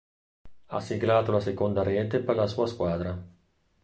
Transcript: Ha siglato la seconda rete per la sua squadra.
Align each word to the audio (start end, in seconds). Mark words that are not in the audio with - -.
Ha 0.65 0.79
siglato 0.79 1.31
la 1.31 1.39
seconda 1.39 1.83
rete 1.83 2.21
per 2.21 2.35
la 2.35 2.47
sua 2.47 2.65
squadra. 2.65 3.23